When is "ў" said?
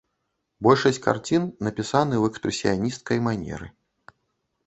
2.19-2.23